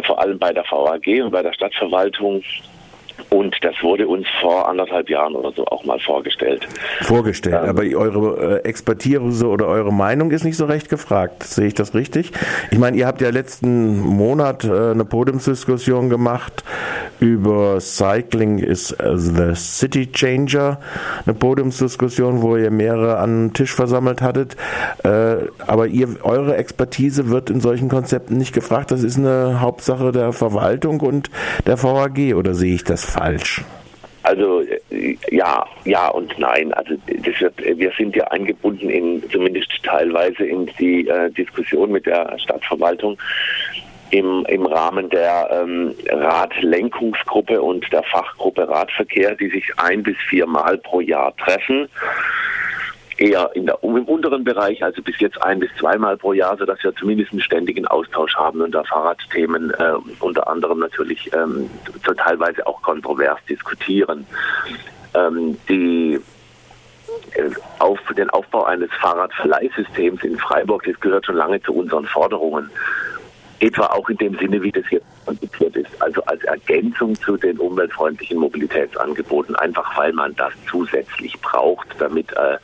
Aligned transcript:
vor 0.05 0.19
allem 0.21 0.39
bei 0.39 0.55
der 0.55 0.65
VAG 0.65 1.07
und 1.23 1.33
bei 1.33 1.43
der 1.43 1.53
Stadtverwaltung 1.53 2.43
und 3.31 3.57
das 3.63 3.75
wurde 3.83 4.07
uns 4.07 4.27
vor 4.41 4.69
anderthalb 4.69 5.09
Jahren 5.09 5.35
oder 5.35 5.53
so 5.53 5.65
auch 5.67 5.85
mal 5.85 5.99
vorgestellt. 6.01 6.67
Vorgestellt, 7.03 7.61
ähm, 7.63 7.69
aber 7.69 7.83
eure 7.83 8.61
äh, 8.61 8.69
Expertise 8.69 9.47
oder 9.47 9.67
eure 9.67 9.93
Meinung 9.93 10.31
ist 10.31 10.45
nicht 10.45 10.57
so 10.57 10.67
recht 10.67 10.89
gefragt. 10.89 11.43
Sehe 11.45 11.67
ich 11.67 11.75
das 11.75 11.95
richtig? 11.95 12.33
Ich 12.71 12.79
meine, 12.79 12.97
ihr 12.97 13.07
habt 13.07 13.21
ja 13.21 13.31
letzten 13.31 14.01
Monat 14.01 14.65
äh, 14.65 14.91
eine 14.91 15.05
Podiumsdiskussion 15.05 16.11
gemacht 16.11 16.65
über 17.21 17.81
Cycling 17.81 18.59
is 18.59 18.93
äh, 18.93 19.17
the 19.17 19.55
City 19.55 20.11
Changer. 20.11 20.79
Eine 21.27 21.35
Podiumsdiskussion, 21.35 22.43
wo 22.43 22.57
ihr 22.57 22.71
mehrere 22.71 23.19
an 23.19 23.49
den 23.49 23.53
Tisch 23.55 23.75
versammelt 23.75 24.23
hattet. 24.23 24.57
Aber 25.03 25.87
ihr, 25.87 26.09
eure 26.23 26.57
Expertise 26.57 27.31
wird 27.31 27.51
in 27.51 27.61
solchen 27.61 27.89
Konzepten 27.89 28.37
nicht 28.37 28.53
gefragt. 28.53 28.91
Das 28.91 29.03
ist 29.03 29.19
eine 29.19 29.61
Hauptsache 29.61 30.13
der 30.13 30.33
Verwaltung 30.33 31.01
und 31.01 31.31
der 31.67 31.83
VAG, 31.83 32.35
oder 32.35 32.55
sehe 32.55 32.75
ich 32.75 32.85
das 32.85 33.04
falsch? 33.05 33.63
Also 34.23 34.65
ja, 35.31 35.67
ja 35.85 36.09
und 36.09 36.39
nein. 36.39 36.73
Also 36.73 36.95
wird, 37.07 37.79
wir 37.79 37.93
sind 37.97 38.17
ja 38.17 38.25
eingebunden 38.29 38.89
in 38.89 39.23
zumindest 39.31 39.71
teilweise 39.83 40.45
in 40.45 40.67
die 40.79 41.07
äh, 41.07 41.31
Diskussion 41.31 41.93
mit 41.93 42.07
der 42.07 42.39
Stadtverwaltung 42.39 43.19
im, 44.11 44.47
im 44.49 44.65
Rahmen 44.65 45.11
der 45.11 45.51
ähm, 45.53 45.95
Radlenkungsgruppe 46.09 47.61
und 47.61 47.93
der 47.93 48.03
Fachgruppe 48.05 48.67
Radverkehr, 48.67 49.35
die 49.35 49.51
sich 49.51 49.71
ein 49.77 50.03
bis 50.03 50.17
viermal 50.29 50.79
pro 50.79 51.01
Jahr 51.01 51.37
treffen 51.37 51.89
eher 53.19 53.51
in 53.55 53.67
der, 53.67 53.79
im 53.83 54.05
unteren 54.05 54.45
Bereich, 54.45 54.83
also 54.83 55.03
bis 55.03 55.19
jetzt 55.21 55.41
ein 55.43 55.61
bis 55.61 55.71
zweimal 55.79 56.17
pro 56.17 56.33
Jahr, 56.33 56.57
sodass 56.57 56.83
wir 56.83 56.95
zumindest 56.95 57.33
einen 57.33 57.41
ständigen 57.41 57.87
Austausch 57.87 58.35
haben 58.37 58.61
und 58.61 58.73
da 58.73 58.85
Fahrradthemen 58.85 59.71
äh, 59.71 59.93
unter 60.21 60.49
anderem 60.49 60.81
natürlich 60.81 61.31
ähm, 61.33 61.71
teilweise 62.17 62.67
auch 62.67 62.83
kontrovers 62.83 63.39
diskutieren. 63.49 64.27
Ähm, 65.15 65.57
die 65.69 66.21
äh, 67.35 67.51
auf 67.79 68.01
den 68.17 68.31
Aufbau 68.31 68.65
eines 68.65 68.91
Fahrradverleihsystems 69.01 70.25
in 70.25 70.39
Freiburg, 70.39 70.85
das 70.85 70.99
gehört 71.01 71.27
schon 71.27 71.37
lange 71.37 71.63
zu 71.63 71.73
unseren 71.73 72.07
Forderungen 72.07 72.71
etwa 73.65 73.87
auch 73.87 74.09
in 74.11 74.19
dem 74.19 74.39
Sinne, 74.39 74.63
wie 74.63 74.71
das 74.71 74.85
jetzt 74.91 75.07
konzipiert 75.25 75.75
ist, 75.77 76.03
also 76.03 76.23
als 76.25 76.45
Ergänzung 76.45 77.15
zu 77.15 77.37
den 77.39 77.59
umweltfreundlichen 77.59 78.39
Mobilitätsangeboten, 78.39 79.57
einfach 79.57 79.97
weil 79.97 80.13
man 80.13 80.37
das 80.37 80.53
zusätzlich 80.71 81.41
braucht, 81.41 81.89
damit 81.99 82.31
äh, 82.33 82.59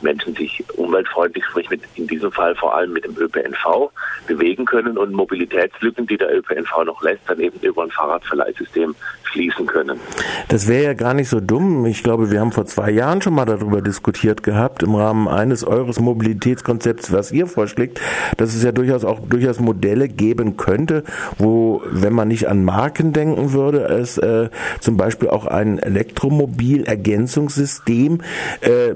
Menschen 0.00 0.34
sich 0.36 0.62
umweltfreundlich, 0.76 1.44
sprich 1.46 1.68
mit, 1.70 1.82
in 1.96 2.06
diesem 2.06 2.30
Fall 2.30 2.54
vor 2.54 2.76
allem 2.76 2.92
mit 2.92 3.04
dem 3.04 3.16
ÖPNV 3.18 3.90
bewegen 4.28 4.64
können 4.64 4.96
und 4.96 5.12
Mobilitätslücken, 5.12 6.06
die 6.06 6.16
der 6.16 6.32
ÖPNV 6.36 6.84
noch 6.84 7.02
lässt, 7.02 7.28
dann 7.28 7.40
eben 7.40 7.58
über 7.60 7.82
ein 7.82 7.90
Fahrradverleihsystem 7.90 8.94
schließen 9.34 9.66
können. 9.66 10.00
Das 10.48 10.66
wäre 10.68 10.84
ja 10.84 10.94
gar 10.94 11.12
nicht 11.12 11.28
so 11.28 11.40
dumm. 11.40 11.84
Ich 11.86 12.02
glaube, 12.02 12.30
wir 12.30 12.40
haben 12.40 12.52
vor 12.52 12.64
zwei 12.66 12.90
Jahren 12.90 13.20
schon 13.20 13.34
mal 13.34 13.44
darüber 13.44 13.82
diskutiert 13.82 14.42
gehabt, 14.42 14.82
im 14.82 14.94
Rahmen 14.94 15.28
eines 15.28 15.62
eures 15.64 16.00
Mobilitätskonzepts, 16.00 17.12
was 17.12 17.30
ihr 17.32 17.46
vorschlägt, 17.46 18.00
dass 18.36 18.54
es 18.54 18.62
ja 18.62 18.72
durchaus 18.72 19.04
auch 19.04 19.20
durchaus 19.20 19.60
Modelle 19.60 20.08
geben 20.08 20.56
könnte, 20.56 21.04
wo, 21.38 21.82
wenn 21.90 22.14
man 22.14 22.28
nicht 22.28 22.48
an 22.48 22.64
Marken 22.64 23.12
denken 23.12 23.52
würde, 23.52 23.84
es 23.84 24.16
äh, 24.18 24.48
zum 24.80 24.96
Beispiel 24.96 25.28
auch 25.28 25.46
ein 25.46 25.78
Elektromobil-Ergänzungssystem 25.78 28.20
äh, 28.60 28.94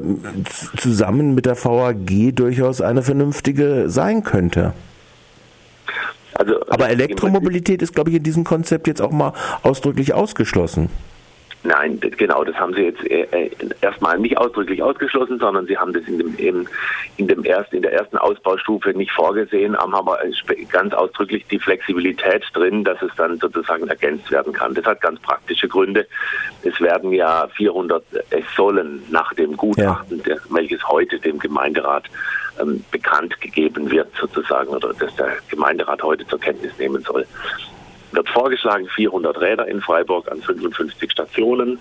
zusammen 0.77 1.35
mit 1.35 1.47
der 1.47 1.57
VAG 1.63 2.35
durchaus 2.35 2.81
eine 2.81 3.03
vernünftige 3.03 3.89
sein 3.89 4.23
könnte. 4.23 4.73
Also, 6.39 6.55
Aber 6.69 6.89
Elektromobilität 6.89 7.83
ist, 7.83 7.95
glaube 7.95 8.11
ich, 8.11 8.17
in 8.17 8.23
diesem 8.23 8.45
Konzept 8.45 8.87
jetzt 8.87 9.03
auch 9.03 9.11
mal 9.11 9.33
ausdrücklich 9.63 10.15
ausgeschlossen. 10.15 10.89
Nein, 11.65 11.99
genau, 12.17 12.45
das 12.45 12.55
haben 12.55 12.73
Sie 12.73 12.83
jetzt 12.83 13.05
äh, 13.11 13.23
äh, 13.33 13.51
erstmal 13.81 14.17
nicht 14.21 14.39
ausdrücklich 14.39 14.81
ausgeschlossen, 14.81 15.41
sondern 15.41 15.67
Sie 15.67 15.77
haben 15.77 15.93
das 15.93 16.05
in, 16.05 16.19
dem, 16.19 16.37
in, 16.37 16.69
in, 17.17 17.27
dem 17.27 17.45
erst, 17.45 17.73
in 17.73 17.83
der 17.83 17.93
ersten 17.93 18.17
Ausbaustufe 18.17 18.91
nicht 18.91 19.11
vorgesehen, 19.11 19.77
haben 19.77 19.93
aber 19.93 20.21
ganz 20.71 20.95
ausdrücklich 20.95 21.45
die 21.51 21.59
Flexibilität 21.59 22.45
drin, 22.53 22.85
dass 22.85 23.03
es 23.03 23.11
dann 23.17 23.39
sozusagen 23.39 23.89
ergänzt 23.89 24.31
werden 24.31 24.53
kann. 24.53 24.73
Das 24.75 24.85
hat 24.85 25.01
ganz 25.01 25.21
praktische 25.21 25.67
Gründe. 25.67 26.07
Es 26.63 26.81
werden 26.81 27.13
ja 27.13 27.49
400, 27.57 28.05
es 28.31 28.45
sollen 28.57 29.03
nach 29.11 29.35
dem 29.35 29.57
Gutachten, 29.57 30.23
ja. 30.25 30.37
welches 30.51 30.87
heute 30.87 31.19
dem 31.19 31.41
Gemeinderat 31.41 32.05
ähm, 32.61 32.85
bekannt 32.91 33.41
gegeben 33.41 33.91
wird, 33.91 34.09
sozusagen, 34.21 34.69
oder 34.69 34.93
dass 34.95 35.15
der 35.17 35.37
Gemeinderat 35.49 36.03
heute 36.03 36.27
zur 36.27 36.41
Kenntnis 36.41 36.73
nehmen 36.79 37.03
soll. 37.03 37.27
Wird 38.13 38.29
vorgeschlagen, 38.31 38.89
400 38.89 39.41
Räder 39.41 39.69
in 39.69 39.81
Freiburg 39.81 40.31
an 40.31 40.41
55 40.41 41.11
Stationen 41.11 41.79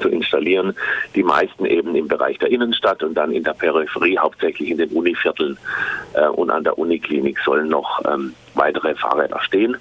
zu 0.00 0.08
installieren. 0.08 0.74
Die 1.14 1.22
meisten 1.22 1.66
eben 1.66 1.94
im 1.94 2.08
Bereich 2.08 2.38
der 2.38 2.50
Innenstadt 2.50 3.02
und 3.02 3.14
dann 3.14 3.32
in 3.32 3.44
der 3.44 3.52
Peripherie, 3.52 4.18
hauptsächlich 4.18 4.70
in 4.70 4.78
den 4.78 4.90
Univierteln 4.90 5.58
äh, 6.14 6.26
und 6.28 6.50
an 6.50 6.64
der 6.64 6.78
Uniklinik 6.78 7.38
sollen 7.44 7.68
noch 7.68 8.00
ähm, 8.06 8.34
weitere 8.54 8.94
Fahrräder 8.94 9.40
stehen. 9.42 9.76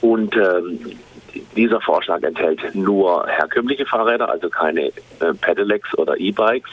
Und 0.00 0.36
ähm, 0.36 0.98
dieser 1.56 1.80
Vorschlag 1.80 2.22
enthält 2.22 2.74
nur 2.74 3.26
herkömmliche 3.28 3.86
Fahrräder, 3.86 4.28
also 4.28 4.50
keine 4.50 4.88
äh, 4.88 4.92
Pedelecs 5.40 5.96
oder 5.96 6.18
E-Bikes. 6.18 6.70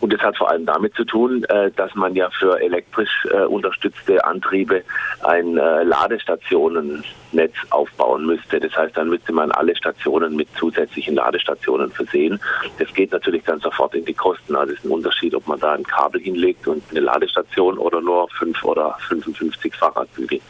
Und 0.00 0.12
das 0.12 0.20
hat 0.20 0.36
vor 0.36 0.50
allem 0.50 0.66
damit 0.66 0.94
zu 0.94 1.04
tun, 1.04 1.44
äh, 1.44 1.70
dass 1.72 1.94
man 1.94 2.14
ja 2.14 2.30
für 2.30 2.60
elektrisch 2.60 3.26
äh, 3.32 3.44
unterstützte 3.44 4.24
Antriebe 4.24 4.82
ein 5.22 5.56
äh, 5.56 5.82
Ladestationennetz 5.82 7.54
aufbauen 7.70 8.26
müsste. 8.26 8.60
Das 8.60 8.76
heißt, 8.76 8.96
dann 8.96 9.08
müsste 9.08 9.32
man 9.32 9.50
alle 9.50 9.74
Stationen 9.76 10.36
mit 10.36 10.48
zusätzlichen 10.56 11.16
Ladestationen 11.16 11.90
versehen. 11.90 12.38
Das 12.78 12.92
geht 12.94 13.12
natürlich 13.12 13.42
dann 13.44 13.60
sofort 13.60 13.94
in 13.94 14.04
die 14.04 14.14
Kosten. 14.14 14.54
Also 14.54 14.72
es 14.72 14.78
ist 14.78 14.84
ein 14.84 14.92
Unterschied, 14.92 15.34
ob 15.34 15.46
man 15.48 15.58
da 15.58 15.72
ein 15.72 15.84
Kabel 15.84 16.20
hinlegt 16.20 16.66
und 16.68 16.82
eine 16.90 17.00
Ladestation 17.00 17.78
oder 17.78 18.00
nur 18.00 18.28
fünf 18.30 18.62
oder 18.64 18.96
55 19.08 19.74
Fahrradbügel. 19.74 20.40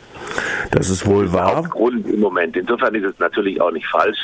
Das 0.70 0.90
ist 0.90 1.06
wohl 1.06 1.32
wahr. 1.32 1.62
Grund 1.62 2.06
im 2.06 2.20
Moment. 2.20 2.56
Insofern 2.56 2.94
ist 2.94 3.04
es 3.04 3.18
natürlich 3.18 3.60
auch 3.60 3.70
nicht 3.70 3.86
falsch, 3.86 4.18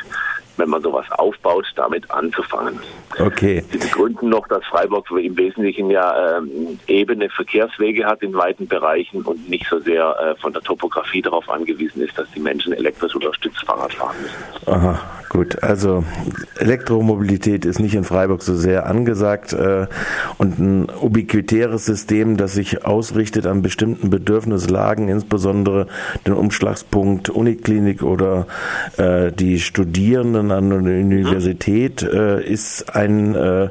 wenn 0.56 0.68
man 0.68 0.82
sowas 0.82 1.06
aufbaut, 1.10 1.66
damit 1.76 2.10
anzufangen. 2.10 2.78
Okay. 3.18 3.64
Sie 3.70 3.78
begründen 3.78 4.28
noch, 4.28 4.46
dass 4.48 4.64
Freiburg 4.64 5.06
im 5.10 5.36
Wesentlichen 5.36 5.90
ja 5.90 6.38
ähm, 6.38 6.78
ebene 6.86 7.28
Verkehrswege 7.30 8.04
hat 8.06 8.22
in 8.22 8.34
weiten 8.34 8.66
Bereichen 8.66 9.22
und 9.22 9.48
nicht 9.48 9.66
so 9.68 9.78
sehr 9.80 10.16
äh, 10.18 10.40
von 10.40 10.52
der 10.52 10.62
Topografie 10.62 11.22
darauf 11.22 11.48
angewiesen 11.48 12.02
ist, 12.02 12.18
dass 12.18 12.30
die 12.34 12.40
Menschen 12.40 12.72
elektrisch 12.72 13.14
unterstützt 13.14 13.64
Fahrrad 13.64 13.92
fahren 13.92 14.16
müssen. 14.20 14.68
Aha, 14.68 15.00
gut. 15.28 15.62
Also 15.62 16.04
Elektromobilität 16.58 17.64
ist 17.64 17.78
nicht 17.78 17.94
in 17.94 18.04
Freiburg 18.04 18.42
so 18.42 18.54
sehr 18.54 18.86
angesagt 18.86 19.52
äh, 19.52 19.86
und 20.38 20.58
ein 20.58 20.90
ubiquitäres 21.00 21.84
System, 21.84 22.36
das 22.36 22.54
sich 22.54 22.84
ausrichtet 22.84 23.46
an 23.46 23.62
bestimmten 23.62 24.10
Bedürfnislagen, 24.10 25.08
insbesondere 25.08 25.86
den 26.26 26.34
Umschlagspunkt 26.34 27.30
Uniklinik 27.30 28.02
oder 28.02 28.46
äh, 28.96 29.32
die 29.32 29.60
Studierenden 29.60 30.44
an 30.50 30.70
der 30.70 30.79
Universität, 30.79 32.02
äh, 32.02 32.43
ist 32.43 32.94
ein, 32.94 33.35
äh, 33.35 33.64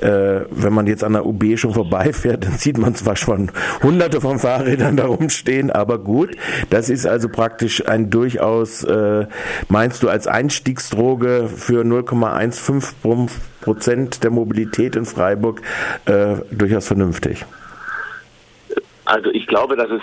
äh, 0.00 0.46
wenn 0.50 0.72
man 0.72 0.86
jetzt 0.86 1.04
an 1.04 1.12
der 1.12 1.26
UB 1.26 1.56
schon 1.56 1.74
vorbeifährt, 1.74 2.44
dann 2.44 2.52
sieht 2.52 2.78
man 2.78 2.94
zwar 2.94 3.16
schon 3.16 3.50
hunderte 3.82 4.20
von 4.20 4.38
Fahrrädern 4.38 4.96
da 4.96 5.06
rumstehen, 5.06 5.70
aber 5.70 5.98
gut, 5.98 6.36
das 6.70 6.88
ist 6.88 7.06
also 7.06 7.28
praktisch 7.28 7.86
ein 7.86 8.10
durchaus, 8.10 8.84
äh, 8.84 9.26
meinst 9.68 10.02
du, 10.02 10.08
als 10.08 10.26
Einstiegsdroge 10.26 11.48
für 11.54 11.82
0,15 11.84 13.28
Prozent 13.60 14.24
der 14.24 14.30
Mobilität 14.30 14.96
in 14.96 15.04
Freiburg 15.04 15.62
äh, 16.06 16.36
durchaus 16.50 16.86
vernünftig. 16.86 17.44
Also 19.10 19.28
ich 19.30 19.44
glaube, 19.48 19.74
dass 19.74 19.90
es, 19.90 20.00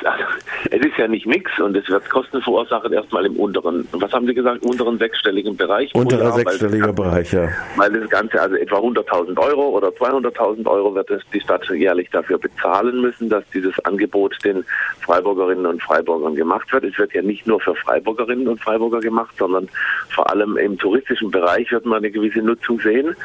es 0.69 0.86
ist 0.86 0.98
ja 0.98 1.07
nicht 1.07 1.25
nix 1.25 1.57
und 1.62 1.77
es 1.77 1.88
wird 1.88 2.09
Kosten 2.09 2.42
verursachen 2.42 2.92
erstmal 2.92 3.25
im 3.25 3.38
unteren, 3.38 3.88
was 3.94 4.12
haben 4.12 4.27
Sie 4.27 4.33
gesagt, 4.33 4.65
unteren 4.65 4.98
sechsstelligen 4.98 5.56
Bereich? 5.56 5.95
Unterer 5.95 6.33
sechsstelliger 6.33 6.92
Bereich, 6.92 7.31
ja. 7.31 7.48
Weil 7.77 7.94
das 7.94 8.09
Ganze, 8.09 8.42
also 8.42 8.57
etwa 8.57 8.80
100.000 8.80 9.39
Euro 9.39 9.69
oder 9.69 9.88
200.000 9.88 10.68
Euro 10.68 10.94
wird 10.94 11.09
es 11.09 11.21
die 11.33 11.39
Stadt 11.39 11.65
jährlich 11.69 12.09
dafür 12.12 12.38
bezahlen 12.38 13.00
müssen, 13.00 13.30
dass 13.30 13.45
dieses 13.54 13.80
Angebot 13.86 14.36
den 14.44 14.65
Freiburgerinnen 15.00 15.68
und 15.68 15.81
Freiburgern 15.81 16.36
gemacht 16.36 16.69
wird. 16.74 16.83
Es 16.83 16.98
wird 16.98 17.13
ja 17.13 17.21
nicht 17.21 17.48
nur 17.48 17.62
für 17.62 17.75
Freiburgerinnen 17.75 18.50
und 18.50 18.59
Freiburger 18.59 19.00
gemacht, 19.00 19.33
sondern 19.39 19.69
vor 20.09 20.30
allem 20.30 20.57
im 20.57 20.77
touristischen 20.77 21.31
Bereich 21.31 21.71
wird 21.71 21.86
man 21.86 22.00
eine 22.00 22.12
gewisse 22.12 22.39
Nutzung 22.39 22.81
sehen. 22.81 23.15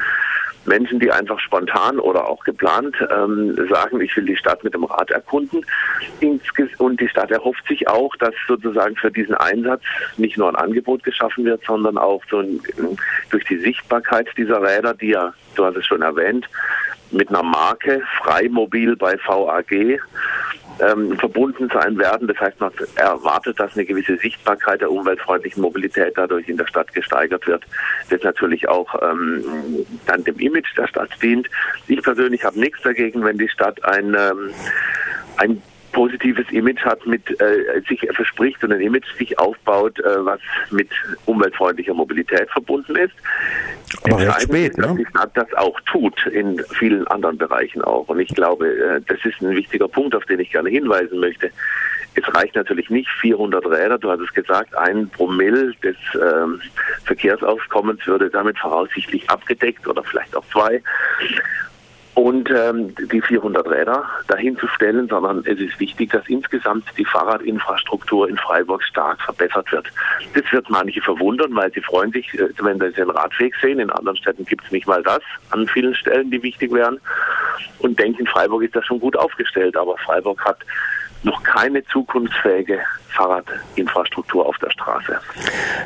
Menschen, 0.64 1.00
die 1.00 1.10
einfach 1.10 1.38
spontan 1.40 1.98
oder 1.98 2.28
auch 2.28 2.44
geplant 2.44 2.96
ähm, 3.10 3.56
sagen, 3.70 4.00
ich 4.00 4.16
will 4.16 4.24
die 4.24 4.36
Stadt 4.36 4.62
mit 4.64 4.74
dem 4.74 4.84
Rad 4.84 5.10
erkunden. 5.10 5.64
Und 6.78 7.00
die 7.00 7.08
Stadt 7.08 7.30
erhofft 7.30 7.66
sich 7.68 7.88
auch, 7.88 8.14
dass 8.16 8.34
sozusagen 8.46 8.96
für 8.96 9.10
diesen 9.10 9.34
Einsatz 9.34 9.82
nicht 10.16 10.36
nur 10.36 10.48
ein 10.48 10.56
Angebot 10.56 11.02
geschaffen 11.02 11.44
wird, 11.44 11.62
sondern 11.66 11.98
auch 11.98 12.22
so 12.30 12.38
ein, 12.38 12.60
durch 13.30 13.44
die 13.44 13.58
Sichtbarkeit 13.58 14.28
dieser 14.36 14.62
Räder, 14.62 14.94
die 14.94 15.10
ja, 15.10 15.34
du 15.54 15.64
hast 15.64 15.76
es 15.76 15.86
schon 15.86 16.02
erwähnt, 16.02 16.48
mit 17.10 17.28
einer 17.28 17.42
Marke 17.42 18.02
Freimobil 18.22 18.96
bei 18.96 19.18
VAG 19.26 20.00
ähm, 20.80 21.16
verbunden 21.18 21.68
sein 21.72 21.98
werden. 21.98 22.28
Das 22.28 22.38
heißt, 22.38 22.60
man 22.60 22.72
erwartet, 22.96 23.58
dass 23.58 23.74
eine 23.74 23.84
gewisse 23.84 24.16
Sichtbarkeit 24.16 24.80
der 24.80 24.90
umweltfreundlichen 24.90 25.62
Mobilität 25.62 26.14
dadurch 26.16 26.48
in 26.48 26.56
der 26.56 26.66
Stadt 26.66 26.92
gesteigert 26.94 27.46
wird, 27.46 27.64
das 28.10 28.22
natürlich 28.22 28.68
auch 28.68 28.94
ähm, 29.02 29.44
dann 30.06 30.24
dem 30.24 30.38
Image 30.38 30.76
der 30.76 30.86
Stadt 30.86 31.10
dient. 31.22 31.48
Ich 31.88 32.02
persönlich 32.02 32.44
habe 32.44 32.58
nichts 32.58 32.82
dagegen, 32.82 33.24
wenn 33.24 33.38
die 33.38 33.48
Stadt 33.48 33.84
ein, 33.84 34.14
ähm, 34.14 34.50
ein 35.36 35.62
positives 35.92 36.48
Image 36.50 36.84
hat, 36.84 37.06
mit 37.06 37.28
äh, 37.40 37.80
sich 37.88 38.06
verspricht 38.12 38.62
und 38.64 38.72
ein 38.72 38.80
Image 38.80 39.06
sich 39.16 39.38
aufbaut, 39.38 39.98
äh, 40.00 40.24
was 40.24 40.40
mit 40.70 40.88
umweltfreundlicher 41.26 41.94
Mobilität 41.94 42.50
verbunden 42.50 42.96
ist. 42.96 43.14
Aber 44.04 44.18
recht 44.18 44.42
spät, 44.42 44.76
ne? 44.78 44.86
Dass 44.86 44.96
die 44.96 45.06
Stadt 45.06 45.30
das 45.34 45.54
auch 45.54 45.78
tut 45.82 46.26
in 46.26 46.62
vielen 46.78 47.06
anderen 47.08 47.38
Bereichen 47.38 47.82
auch. 47.82 48.08
Und 48.08 48.20
ich 48.20 48.28
glaube, 48.28 48.66
äh, 48.66 49.00
das 49.06 49.18
ist 49.24 49.40
ein 49.40 49.50
wichtiger 49.50 49.88
Punkt, 49.88 50.14
auf 50.14 50.24
den 50.24 50.40
ich 50.40 50.50
gerne 50.50 50.70
hinweisen 50.70 51.20
möchte. 51.20 51.50
Es 52.14 52.34
reicht 52.34 52.54
natürlich 52.54 52.90
nicht 52.90 53.08
400 53.20 53.64
Räder, 53.66 53.98
du 53.98 54.10
hast 54.10 54.20
es 54.20 54.32
gesagt, 54.34 54.76
ein 54.76 55.08
Promille 55.08 55.72
des 55.82 55.96
ähm, 56.14 56.60
Verkehrsaufkommens 57.04 58.06
würde 58.06 58.28
damit 58.28 58.58
voraussichtlich 58.58 59.28
abgedeckt 59.30 59.86
oder 59.88 60.02
vielleicht 60.04 60.36
auch 60.36 60.44
zwei 60.52 60.82
und 62.14 62.50
ähm, 62.50 62.94
die 63.10 63.22
400 63.22 63.66
Räder 63.66 64.04
dahin 64.28 64.56
zu 64.58 64.68
stellen, 64.68 65.08
sondern 65.08 65.38
es 65.46 65.58
ist 65.58 65.80
wichtig, 65.80 66.10
dass 66.10 66.26
insgesamt 66.28 66.84
die 66.98 67.06
Fahrradinfrastruktur 67.06 68.28
in 68.28 68.36
Freiburg 68.36 68.82
stark 68.82 69.20
verbessert 69.22 69.72
wird. 69.72 69.86
Das 70.34 70.44
wird 70.52 70.68
manche 70.68 71.00
verwundern, 71.00 71.54
weil 71.54 71.72
sie 71.72 71.80
freuen 71.80 72.12
sich, 72.12 72.34
äh, 72.34 72.48
wenn 72.60 72.78
sie 72.80 72.92
den 72.92 73.10
Radweg 73.10 73.54
sehen. 73.62 73.80
In 73.80 73.90
anderen 73.90 74.16
Städten 74.18 74.44
gibt 74.44 74.64
es 74.64 74.72
nicht 74.72 74.86
mal 74.86 75.02
das 75.02 75.22
an 75.50 75.66
vielen 75.68 75.94
Stellen, 75.94 76.30
die 76.30 76.42
wichtig 76.42 76.70
wären 76.72 77.00
und 77.78 77.98
denken, 77.98 78.26
Freiburg 78.26 78.62
ist 78.62 78.76
da 78.76 78.82
schon 78.82 79.00
gut 79.00 79.16
aufgestellt. 79.16 79.76
Aber 79.76 79.96
Freiburg 79.98 80.44
hat 80.44 80.58
noch 81.24 81.42
keine 81.42 81.84
zukunftsfähige 81.86 82.78
Fahrradinfrastruktur 83.08 84.46
auf 84.46 84.56
der 84.58 84.70
Straße. 84.70 85.18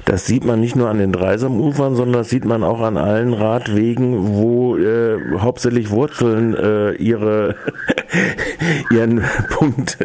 Das 0.05 0.27
sieht 0.27 0.44
man 0.44 0.61
nicht 0.61 0.77
nur 0.77 0.88
an 0.88 0.99
den 0.99 1.12
Dreisamufern, 1.12 1.97
sondern 1.97 2.21
das 2.21 2.31
sieht 2.31 2.44
man 2.44 2.62
auch 2.62 2.81
an 2.81 2.97
allen 2.97 3.33
Radwegen, 3.33 4.37
wo 4.37 4.77
äh, 4.77 5.19
hauptsächlich 5.38 5.91
Wurzeln 5.91 6.55
äh, 6.55 6.93
ihre 6.93 7.56
ihren 8.91 9.25
Punkt 9.50 9.99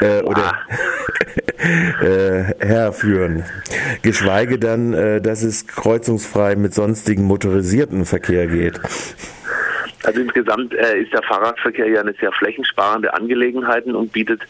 äh, 0.00 0.22
oder 0.22 0.54
äh, 2.02 2.64
herführen. 2.64 3.44
Geschweige 4.02 4.58
dann, 4.58 4.94
äh, 4.94 5.20
dass 5.20 5.42
es 5.42 5.66
kreuzungsfrei 5.66 6.56
mit 6.56 6.74
sonstigen 6.74 7.24
motorisierten 7.24 8.04
Verkehr 8.04 8.46
geht. 8.46 8.80
Also 10.04 10.20
insgesamt 10.20 10.74
äh, 10.74 11.00
ist 11.00 11.12
der 11.12 11.22
Fahrradverkehr 11.22 11.88
ja 11.88 12.00
eine 12.00 12.12
sehr 12.14 12.32
flächensparende 12.32 13.12
Angelegenheit 13.14 13.86
und 13.86 14.12
bietet 14.12 14.42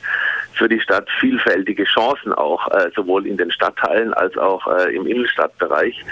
für 0.55 0.69
die 0.69 0.81
Stadt 0.81 1.09
vielfältige 1.21 1.85
Chancen 1.85 2.33
auch, 2.33 2.69
äh, 2.73 2.91
sowohl 2.95 3.27
in 3.27 3.37
den 3.37 3.51
Stadtteilen 3.51 4.13
als 4.15 4.37
auch 4.37 4.67
äh, 4.67 4.95
im 4.95 5.07
Innenstadtbereich. 5.07 6.05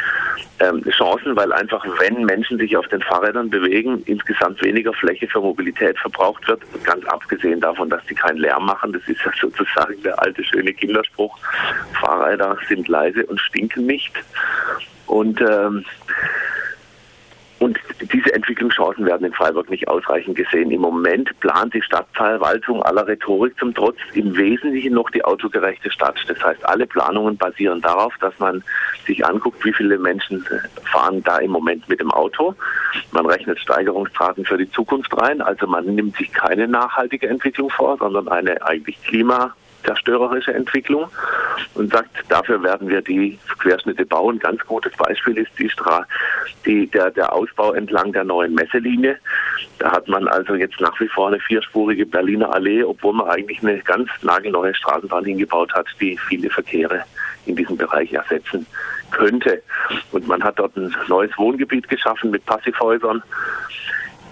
Ähm, 0.60 0.82
Chancen, 0.90 1.36
weil 1.36 1.52
einfach, 1.52 1.84
wenn 1.98 2.24
Menschen 2.24 2.58
sich 2.58 2.76
auf 2.76 2.86
den 2.88 3.02
Fahrrädern 3.02 3.50
bewegen, 3.50 4.02
insgesamt 4.06 4.62
weniger 4.62 4.92
Fläche 4.92 5.26
für 5.26 5.40
Mobilität 5.40 5.98
verbraucht 5.98 6.46
wird. 6.46 6.60
Ganz 6.84 7.04
abgesehen 7.06 7.60
davon, 7.60 7.90
dass 7.90 8.04
sie 8.06 8.14
keinen 8.14 8.38
Lärm 8.38 8.66
machen. 8.66 8.92
Das 8.92 9.02
ist 9.06 9.24
ja 9.24 9.32
sozusagen 9.40 10.00
der 10.02 10.20
alte 10.20 10.44
schöne 10.44 10.72
Kinderspruch. 10.72 11.36
Fahrräder 12.00 12.56
sind 12.68 12.86
leise 12.88 13.26
und 13.26 13.40
stinken 13.40 13.86
nicht. 13.86 14.12
Und 15.06 15.40
ähm, 15.40 15.84
und 17.62 17.78
diese 18.12 18.34
Entwicklungschancen 18.34 19.06
werden 19.06 19.24
in 19.24 19.32
Freiburg 19.32 19.70
nicht 19.70 19.86
ausreichend 19.86 20.36
gesehen. 20.36 20.72
Im 20.72 20.80
Moment 20.80 21.30
plant 21.38 21.72
die 21.72 21.80
Stadtverwaltung 21.80 22.82
aller 22.82 23.06
Rhetorik 23.06 23.56
zum 23.56 23.72
Trotz 23.72 23.98
im 24.14 24.36
Wesentlichen 24.36 24.94
noch 24.94 25.08
die 25.10 25.24
autogerechte 25.24 25.88
Stadt. 25.92 26.16
Das 26.26 26.42
heißt, 26.42 26.66
alle 26.66 26.88
Planungen 26.88 27.36
basieren 27.36 27.80
darauf, 27.80 28.14
dass 28.18 28.36
man 28.40 28.64
sich 29.06 29.24
anguckt, 29.24 29.64
wie 29.64 29.72
viele 29.72 29.96
Menschen 29.96 30.44
fahren 30.90 31.22
da 31.22 31.38
im 31.38 31.52
Moment 31.52 31.88
mit 31.88 32.00
dem 32.00 32.10
Auto. 32.10 32.52
Man 33.12 33.26
rechnet 33.26 33.60
Steigerungsraten 33.60 34.44
für 34.44 34.58
die 34.58 34.70
Zukunft 34.72 35.16
rein. 35.16 35.40
Also 35.40 35.68
man 35.68 35.84
nimmt 35.86 36.16
sich 36.16 36.32
keine 36.32 36.66
nachhaltige 36.66 37.28
Entwicklung 37.28 37.70
vor, 37.70 37.96
sondern 37.96 38.26
eine 38.26 38.60
eigentlich 38.66 39.00
klima 39.04 39.54
zerstörerische 39.84 40.54
Entwicklung 40.54 41.08
und 41.74 41.92
sagt, 41.92 42.10
dafür 42.28 42.62
werden 42.62 42.88
wir 42.88 43.02
die 43.02 43.38
Querschnitte 43.58 44.06
bauen. 44.06 44.38
Ganz 44.38 44.60
gutes 44.66 44.92
Beispiel 44.96 45.38
ist 45.38 45.50
die 45.58 45.68
Stra 45.68 46.06
die, 46.64 46.86
der, 46.88 47.10
der 47.10 47.32
Ausbau 47.32 47.72
entlang 47.72 48.12
der 48.12 48.24
neuen 48.24 48.54
Messelinie. 48.54 49.18
Da 49.78 49.92
hat 49.92 50.08
man 50.08 50.28
also 50.28 50.54
jetzt 50.54 50.80
nach 50.80 50.98
wie 51.00 51.08
vor 51.08 51.28
eine 51.28 51.40
vierspurige 51.40 52.06
Berliner 52.06 52.52
Allee, 52.54 52.84
obwohl 52.84 53.14
man 53.14 53.28
eigentlich 53.28 53.62
eine 53.62 53.78
ganz 53.80 54.08
nagelneue 54.22 54.74
Straßenbahn 54.74 55.24
hingebaut 55.24 55.72
hat, 55.74 55.86
die 56.00 56.18
viele 56.28 56.50
Verkehre 56.50 57.04
in 57.46 57.56
diesem 57.56 57.76
Bereich 57.76 58.12
ersetzen 58.12 58.66
könnte. 59.10 59.62
Und 60.12 60.26
man 60.26 60.42
hat 60.42 60.58
dort 60.58 60.76
ein 60.76 60.94
neues 61.08 61.36
Wohngebiet 61.36 61.88
geschaffen 61.88 62.30
mit 62.30 62.44
Passivhäusern, 62.46 63.22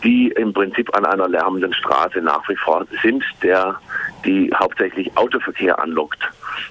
die 0.02 0.28
im 0.36 0.52
Prinzip 0.52 0.94
an 0.96 1.04
einer 1.04 1.28
lärmenden 1.28 1.72
Straße 1.74 2.20
nach 2.20 2.48
wie 2.48 2.56
vor 2.56 2.86
sind, 3.02 3.24
der 3.42 3.78
die 4.24 4.50
hauptsächlich 4.54 5.10
Autoverkehr 5.16 5.78
anlockt, 5.78 6.20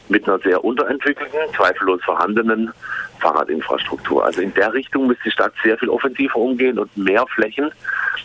mit 0.07 0.27
einer 0.27 0.39
sehr 0.39 0.63
unterentwickelten, 0.63 1.39
zweifellos 1.55 2.01
vorhandenen 2.03 2.71
Fahrradinfrastruktur. 3.19 4.25
Also 4.25 4.41
in 4.41 4.53
der 4.53 4.73
Richtung 4.73 5.07
müsste 5.07 5.23
die 5.25 5.31
Stadt 5.31 5.53
sehr 5.63 5.77
viel 5.77 5.89
offensiver 5.89 6.37
umgehen 6.37 6.79
und 6.79 6.95
mehr 6.95 7.25
Flächen 7.27 7.71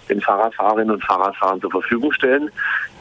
den 0.09 0.21
Fahrradfahrerinnen 0.21 0.95
und 0.95 1.05
Fahrradfahrern 1.05 1.61
zur 1.61 1.71
Verfügung 1.71 2.13
stellen. 2.13 2.51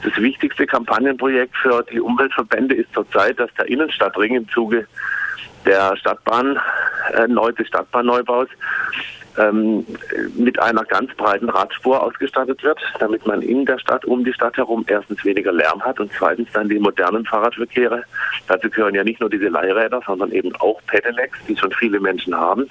Das 0.04 0.16
wichtigste 0.18 0.66
Kampagnenprojekt 0.66 1.56
für 1.58 1.84
die 1.92 2.00
Umweltverbände 2.00 2.76
ist 2.76 2.94
zurzeit, 2.94 3.40
dass 3.40 3.54
der 3.56 3.68
Innenstadtring 3.68 4.36
im 4.36 4.50
Zuge 4.50 4.88
der 5.66 5.96
Stadtbahn, 5.98 6.60
äh, 7.14 7.54
des 7.54 7.68
Stadtbahnneubaus 7.68 8.48
ähm, 9.38 9.86
mit 10.36 10.60
einer 10.60 10.84
ganz 10.84 11.14
breiten 11.16 11.50
Radspur 11.50 12.02
ausgestattet 12.02 12.64
wird, 12.64 12.80
damit 13.00 13.26
man 13.26 13.42
in 13.42 13.66
der 13.66 13.80
Stadt, 13.80 14.06
um 14.06 14.24
die 14.24 14.34
Stadt 14.34 14.58
herum 14.58 14.86
erstens 14.88 15.24
weniger 15.26 15.52
Lärm 15.52 15.82
hat 15.82 16.00
und 16.00 16.12
zweitens 16.18 16.50
dann 16.54 16.70
die 16.70 16.80
modernen 16.80 17.26
Fahrradverkehre. 17.26 18.04
Dazu 18.48 18.70
gehören 18.70 18.96
ja 18.96 19.04
nicht 19.04 19.20
nur 19.20 19.30
diese 19.30 19.48
Leihräder, 19.48 20.02
sondern 20.06 20.32
eben 20.32 20.56
auch 20.58 20.80
Pedelecs, 20.88 21.40
die 21.48 21.58
schon 21.58 21.72
viele 21.72 22.00
Menschen 22.00 22.36
haben, 22.36 22.70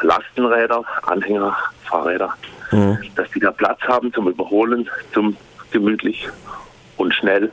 Lastenräder, 0.00 0.84
Anhänger, 1.02 1.56
Fahrräder, 1.84 2.34
mhm. 2.70 2.98
dass 3.14 3.30
die 3.30 3.40
da 3.40 3.52
Platz 3.52 3.80
haben 3.82 4.12
zum 4.12 4.28
Überholen, 4.28 4.88
zum 5.12 5.36
gemütlich 5.70 6.28
und 6.96 7.14
schnell 7.14 7.50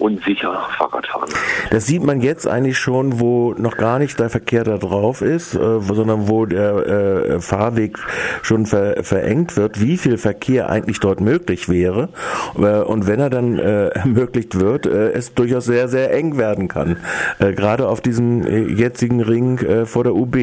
und 0.00 0.22
sicher 0.24 0.68
Fahrrad 0.76 1.06
fahren. 1.06 1.28
Das 1.70 1.86
sieht 1.86 2.02
man 2.02 2.20
jetzt 2.20 2.48
eigentlich 2.48 2.78
schon, 2.78 3.20
wo 3.20 3.54
noch 3.54 3.76
gar 3.76 3.98
nicht 3.98 4.18
der 4.18 4.30
Verkehr 4.30 4.64
da 4.64 4.78
drauf 4.78 5.20
ist, 5.20 5.54
äh, 5.54 5.80
sondern 5.80 6.28
wo 6.28 6.46
der 6.46 6.86
äh, 6.86 7.40
Fahrweg 7.40 7.98
schon 8.42 8.66
ver 8.66 9.04
verengt 9.04 9.56
wird, 9.56 9.80
wie 9.80 9.96
viel 9.96 10.18
Verkehr 10.18 10.70
eigentlich 10.70 11.00
dort 11.00 11.20
möglich 11.20 11.68
wäre. 11.68 12.08
Äh, 12.56 12.80
und 12.80 13.06
wenn 13.06 13.20
er 13.20 13.30
dann 13.30 13.58
äh, 13.58 13.88
ermöglicht 13.88 14.58
wird, 14.58 14.86
äh, 14.86 15.12
es 15.12 15.34
durchaus 15.34 15.66
sehr, 15.66 15.88
sehr 15.88 16.12
eng 16.12 16.38
werden 16.38 16.68
kann. 16.68 16.96
Äh, 17.38 17.52
gerade 17.52 17.88
auf 17.88 18.00
diesem 18.00 18.42
jetzigen 18.76 19.20
Ring 19.20 19.58
vor 19.84 20.04
der 20.04 20.14
UB. 20.14 20.36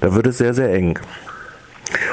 Da 0.00 0.14
wird 0.14 0.26
es 0.26 0.38
sehr, 0.38 0.54
sehr 0.54 0.72
eng. 0.72 0.98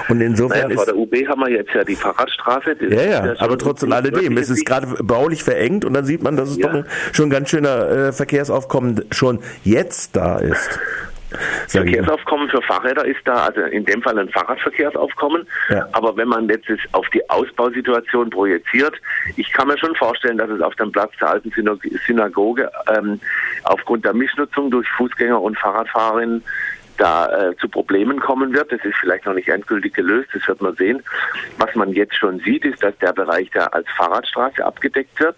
Und 0.09 0.21
insofern 0.21 0.69
naja, 0.69 0.75
vor 0.75 0.85
der 0.85 0.95
UB 0.95 1.13
haben 1.27 1.41
wir 1.41 1.49
jetzt 1.49 1.73
ja 1.73 1.83
die 1.83 1.95
Fahrradstraße. 1.95 2.75
ja, 2.89 3.01
ja, 3.01 3.25
ja 3.25 3.33
aber 3.39 3.57
trotzdem 3.57 3.91
alledem. 3.91 4.37
Es 4.37 4.49
ist 4.49 4.65
gerade 4.65 4.87
baulich 5.03 5.43
verengt 5.43 5.85
und 5.85 5.93
dann 5.93 6.05
sieht 6.05 6.23
man, 6.23 6.35
dass 6.35 6.49
es 6.49 6.57
ja. 6.57 6.67
doch 6.67 6.83
schon 7.13 7.27
ein 7.27 7.31
ganz 7.31 7.49
schöner 7.49 7.89
äh, 7.89 8.11
Verkehrsaufkommen 8.11 9.05
schon 9.11 9.39
jetzt 9.63 10.15
da 10.15 10.39
ist. 10.39 10.79
Verkehrsaufkommen 11.67 12.49
für 12.49 12.61
Fahrräder 12.61 13.05
ist 13.05 13.19
da, 13.25 13.45
also 13.45 13.61
in 13.61 13.85
dem 13.85 14.01
Fall 14.01 14.17
ein 14.17 14.29
Fahrradverkehrsaufkommen. 14.29 15.47
Ja. 15.69 15.87
Aber 15.91 16.15
wenn 16.17 16.27
man 16.27 16.47
jetzt 16.47 16.69
auf 16.91 17.07
die 17.09 17.27
Ausbausituation 17.29 18.29
projiziert, 18.29 18.95
ich 19.35 19.51
kann 19.51 19.67
mir 19.67 19.77
schon 19.77 19.95
vorstellen, 19.95 20.37
dass 20.37 20.49
es 20.49 20.61
auf 20.61 20.75
dem 20.75 20.91
Platz 20.91 21.11
der 21.19 21.31
alten 21.31 21.51
Synagoge 22.05 22.71
ähm, 22.95 23.19
aufgrund 23.63 24.05
der 24.05 24.13
Mischnutzung 24.13 24.71
durch 24.71 24.87
Fußgänger 24.97 25.41
und 25.41 25.57
Fahrradfahrerinnen 25.57 26.43
da 26.97 27.49
äh, 27.49 27.55
zu 27.57 27.67
Problemen 27.67 28.19
kommen 28.19 28.53
wird. 28.53 28.71
Das 28.71 28.83
ist 28.83 28.97
vielleicht 28.99 29.25
noch 29.25 29.33
nicht 29.33 29.49
endgültig 29.49 29.93
gelöst, 29.93 30.29
das 30.33 30.47
wird 30.47 30.61
man 30.61 30.75
sehen. 30.75 31.01
Was 31.57 31.73
man 31.75 31.91
jetzt 31.91 32.15
schon 32.15 32.39
sieht, 32.39 32.65
ist, 32.65 32.81
dass 32.83 32.97
der 32.99 33.13
Bereich 33.13 33.49
da 33.51 33.67
als 33.67 33.87
Fahrradstraße 33.97 34.63
abgedeckt 34.63 35.19
wird 35.19 35.37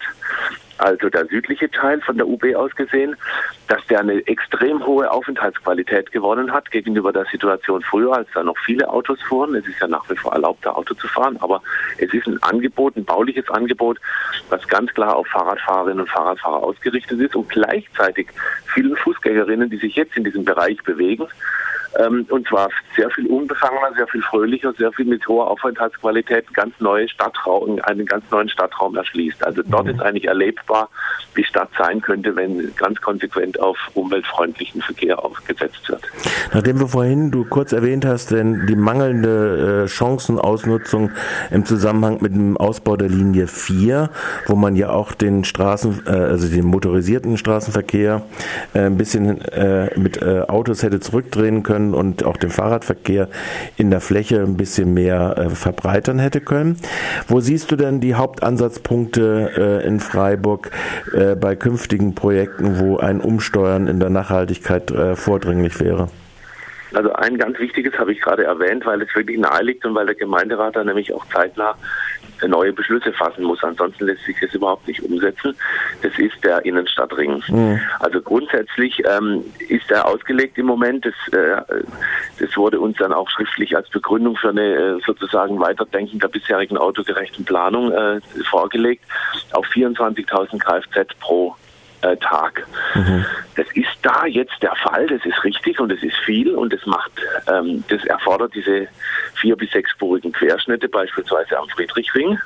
also 0.78 1.08
der 1.08 1.26
südliche 1.26 1.70
Teil 1.70 2.00
von 2.00 2.16
der 2.16 2.26
UB 2.26 2.54
aus 2.54 2.74
gesehen, 2.74 3.16
dass 3.66 3.84
der 3.86 4.00
eine 4.00 4.26
extrem 4.26 4.84
hohe 4.86 5.10
Aufenthaltsqualität 5.10 6.12
gewonnen 6.12 6.52
hat 6.52 6.70
gegenüber 6.70 7.12
der 7.12 7.26
Situation 7.26 7.82
früher, 7.82 8.14
als 8.16 8.28
da 8.34 8.42
noch 8.42 8.56
viele 8.64 8.88
Autos 8.88 9.20
fuhren. 9.22 9.54
Es 9.54 9.66
ist 9.66 9.80
ja 9.80 9.88
nach 9.88 10.08
wie 10.08 10.16
vor 10.16 10.32
erlaubt, 10.32 10.64
da 10.64 10.70
Auto 10.70 10.94
zu 10.94 11.08
fahren, 11.08 11.36
aber 11.40 11.62
es 11.98 12.12
ist 12.14 12.26
ein 12.26 12.42
Angebot, 12.42 12.96
ein 12.96 13.04
bauliches 13.04 13.48
Angebot, 13.50 13.98
was 14.48 14.66
ganz 14.68 14.92
klar 14.94 15.16
auf 15.16 15.26
Fahrradfahrerinnen 15.28 16.00
und 16.00 16.10
Fahrradfahrer 16.10 16.62
ausgerichtet 16.62 17.20
ist 17.20 17.36
und 17.36 17.48
gleichzeitig 17.48 18.28
vielen 18.66 18.96
Fußgängerinnen, 18.96 19.70
die 19.70 19.78
sich 19.78 19.96
jetzt 19.96 20.16
in 20.16 20.24
diesem 20.24 20.44
Bereich 20.44 20.82
bewegen, 20.84 21.26
ähm, 21.98 22.26
und 22.30 22.46
zwar 22.48 22.68
sehr 22.96 23.10
viel 23.10 23.26
unbefangener, 23.26 23.94
sehr 23.96 24.06
viel 24.08 24.22
fröhlicher, 24.22 24.72
sehr 24.74 24.92
viel 24.92 25.06
mit 25.06 25.26
hoher 25.26 25.50
Aufenthaltsqualität, 25.50 26.52
ganz 26.54 26.74
neue 26.80 27.08
Stadtraum, 27.08 27.80
einen 27.84 28.06
ganz 28.06 28.24
neuen 28.30 28.48
Stadtraum 28.48 28.96
erschließt. 28.96 29.44
Also 29.44 29.62
dort 29.66 29.84
mhm. 29.84 29.92
ist 29.92 30.00
eigentlich 30.00 30.26
erlebbar, 30.26 30.88
wie 31.34 31.44
Stadt 31.44 31.70
sein 31.78 32.00
könnte, 32.00 32.34
wenn 32.36 32.74
ganz 32.76 33.00
konsequent 33.00 33.60
auf 33.60 33.76
umweltfreundlichen 33.94 34.82
Verkehr 34.82 35.24
aufgesetzt 35.24 35.88
wird. 35.88 36.02
Nachdem 36.52 36.80
wir 36.80 36.88
vorhin 36.88 37.30
du 37.30 37.44
kurz 37.44 37.72
erwähnt 37.72 38.04
hast, 38.04 38.32
denn 38.32 38.66
die 38.66 38.76
mangelnde 38.76 39.84
äh, 39.84 39.88
Chancenausnutzung 39.88 41.10
im 41.50 41.64
Zusammenhang 41.64 42.18
mit 42.20 42.34
dem 42.34 42.56
Ausbau 42.56 42.96
der 42.96 43.08
Linie 43.08 43.46
4, 43.46 44.10
wo 44.46 44.56
man 44.56 44.76
ja 44.76 44.90
auch 44.90 45.12
den 45.12 45.44
Straßen, 45.44 46.02
äh, 46.06 46.10
also 46.10 46.48
den 46.48 46.66
motorisierten 46.66 47.36
Straßenverkehr 47.36 48.22
äh, 48.74 48.80
ein 48.80 48.96
bisschen 48.96 49.40
äh, 49.42 49.98
mit 49.98 50.20
äh, 50.20 50.42
Autos 50.48 50.82
hätte 50.82 51.00
zurückdrehen 51.00 51.62
können, 51.62 51.77
können 51.78 51.94
und 51.94 52.24
auch 52.24 52.36
den 52.36 52.50
Fahrradverkehr 52.50 53.28
in 53.76 53.90
der 53.90 54.00
Fläche 54.00 54.40
ein 54.40 54.56
bisschen 54.56 54.94
mehr 54.94 55.36
äh, 55.36 55.50
verbreitern 55.50 56.18
hätte 56.18 56.40
können. 56.40 56.76
Wo 57.28 57.40
siehst 57.40 57.70
du 57.70 57.76
denn 57.76 58.00
die 58.00 58.14
Hauptansatzpunkte 58.14 59.82
äh, 59.82 59.86
in 59.86 60.00
Freiburg 60.00 60.70
äh, 61.14 61.36
bei 61.36 61.54
künftigen 61.54 62.14
Projekten, 62.14 62.80
wo 62.80 62.98
ein 62.98 63.20
Umsteuern 63.20 63.86
in 63.86 64.00
der 64.00 64.10
Nachhaltigkeit 64.10 64.90
äh, 64.90 65.14
vordringlich 65.14 65.80
wäre? 65.80 66.08
Also 66.94 67.12
ein 67.12 67.36
ganz 67.36 67.58
wichtiges 67.58 67.92
habe 67.98 68.12
ich 68.12 68.20
gerade 68.20 68.44
erwähnt, 68.44 68.86
weil 68.86 69.02
es 69.02 69.14
wirklich 69.14 69.38
nahe 69.38 69.62
liegt 69.62 69.84
und 69.84 69.94
weil 69.94 70.06
der 70.06 70.14
Gemeinderat 70.14 70.74
da 70.74 70.82
nämlich 70.82 71.12
auch 71.12 71.24
zeitnah 71.26 71.76
neue 72.46 72.72
Beschlüsse 72.72 73.12
fassen 73.12 73.44
muss. 73.44 73.62
Ansonsten 73.62 74.06
lässt 74.06 74.24
sich 74.24 74.36
das 74.40 74.54
überhaupt 74.54 74.86
nicht 74.86 75.02
umsetzen. 75.02 75.56
Das 76.02 76.16
ist 76.18 76.42
der 76.44 76.64
Innenstadtring. 76.64 77.42
Mhm. 77.48 77.80
Also 78.00 78.20
grundsätzlich 78.20 79.02
ähm, 79.06 79.44
ist 79.68 79.90
er 79.90 80.06
ausgelegt 80.06 80.58
im 80.58 80.66
Moment. 80.66 81.04
Das, 81.04 81.14
äh, 81.32 81.62
das 82.38 82.56
wurde 82.56 82.80
uns 82.80 82.96
dann 82.98 83.12
auch 83.12 83.28
schriftlich 83.30 83.76
als 83.76 83.88
Begründung 83.90 84.36
für 84.36 84.50
eine 84.50 84.74
äh, 84.74 85.00
sozusagen 85.04 85.58
Weiterdenken 85.58 86.18
der 86.18 86.28
bisherigen 86.28 86.76
autogerechten 86.76 87.44
Planung 87.44 87.92
äh, 87.92 88.20
vorgelegt 88.48 89.04
auf 89.52 89.66
24.000 89.66 90.58
Kfz 90.58 91.14
pro 91.20 91.56
äh, 92.02 92.16
Tag. 92.16 92.66
Mhm. 92.94 93.24
Das 93.56 93.66
ist 93.74 93.88
da 94.02 94.26
jetzt 94.26 94.62
der 94.62 94.74
Fall, 94.76 95.06
das 95.06 95.24
ist 95.24 95.42
richtig 95.44 95.80
und 95.80 95.92
es 95.92 96.02
ist 96.02 96.16
viel 96.18 96.54
und 96.54 96.72
es 96.72 96.84
macht, 96.86 97.10
ähm, 97.52 97.84
das 97.88 98.04
erfordert 98.04 98.54
diese 98.54 98.88
vier- 99.34 99.56
bis 99.56 99.70
sechsspurigen 99.72 100.32
Querschnitte, 100.32 100.88
beispielsweise 100.88 101.58
am 101.58 101.68
Friedrichring 101.68 102.38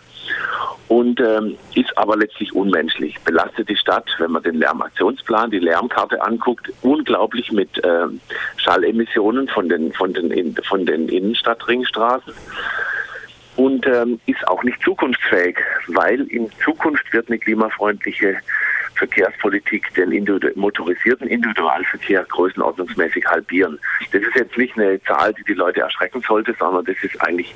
und 0.89 1.21
ähm, 1.21 1.57
ist 1.75 1.97
aber 1.97 2.17
letztlich 2.17 2.55
unmenschlich. 2.55 3.19
Belastet 3.21 3.69
die 3.69 3.77
Stadt, 3.77 4.09
wenn 4.19 4.33
man 4.33 4.43
den 4.43 4.57
Lärmaktionsplan, 4.57 5.51
die 5.51 5.59
Lärmkarte 5.59 6.23
anguckt, 6.23 6.71
unglaublich 6.83 7.51
mit 7.53 7.71
ähm, 7.85 8.21
Schallemissionen 8.57 9.49
von 9.49 9.69
den, 9.69 9.93
von 9.93 10.13
den, 10.13 10.55
von 10.65 10.87
den 10.87 11.09
Innenstadtringstraßen 11.09 12.35
und 13.57 13.87
ähm, 13.87 14.21
ist 14.27 14.47
auch 14.49 14.63
nicht 14.63 14.83
zukunftsfähig, 14.83 15.59
weil 15.89 16.23
in 16.23 16.51
Zukunft 16.65 17.13
wird 17.13 17.29
eine 17.29 17.39
klimafreundliche 17.39 18.39
Verkehrspolitik 19.03 19.93
den 19.95 20.13
individu 20.13 20.49
motorisierten 20.55 21.27
Individualverkehr 21.27 22.25
größenordnungsmäßig 22.29 23.27
halbieren. 23.27 23.81
Das 24.13 24.23
ist 24.23 24.37
jetzt 24.37 24.57
nicht 24.57 24.79
eine 24.79 25.03
Zahl, 25.03 25.35
die 25.35 25.43
die 25.43 25.55
Leute 25.55 25.81
erschrecken 25.81 26.23
sollte, 26.27 26.55
sondern 26.57 26.85
das 26.85 26.95
ist 27.03 27.21
eigentlich 27.21 27.53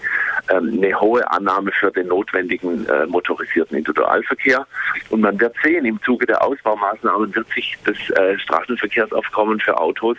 ähm, 0.50 0.81
eine 0.83 1.00
hohe 1.00 1.31
Annahme 1.31 1.71
für 1.71 1.93
den 1.93 2.09
notwendigen 2.09 2.85
äh, 2.87 3.07
motorisierten 3.07 3.76
Individualverkehr. 3.76 4.67
Und 5.11 5.21
man 5.21 5.38
wird 5.38 5.55
sehen, 5.62 5.85
im 5.85 6.03
Zuge 6.03 6.26
der 6.26 6.43
Ausbaumaßnahmen 6.43 7.33
wird 7.33 7.49
sich 7.55 7.76
das 7.85 7.97
äh, 8.19 8.37
Straßenverkehrsaufkommen 8.41 9.61
für 9.61 9.79
Autos 9.79 10.17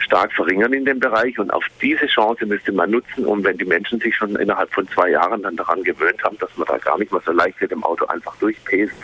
stark 0.00 0.32
verringern 0.34 0.74
in 0.74 0.84
dem 0.84 1.00
Bereich. 1.00 1.38
Und 1.38 1.50
auf 1.54 1.64
diese 1.80 2.06
Chance 2.06 2.44
müsste 2.44 2.72
man 2.72 2.90
nutzen. 2.90 3.24
Und 3.24 3.44
wenn 3.44 3.56
die 3.56 3.64
Menschen 3.64 3.98
sich 3.98 4.14
schon 4.14 4.36
innerhalb 4.36 4.70
von 4.74 4.86
zwei 4.88 5.08
Jahren 5.08 5.42
dann 5.42 5.56
daran 5.56 5.82
gewöhnt 5.84 6.22
haben, 6.22 6.36
dass 6.38 6.54
man 6.58 6.68
da 6.68 6.76
gar 6.76 6.98
nicht 6.98 7.10
mehr 7.10 7.22
so 7.24 7.32
leicht 7.32 7.58
mit 7.62 7.70
dem 7.70 7.82
Auto 7.82 8.04
einfach 8.06 8.36
durchpest, 8.36 8.96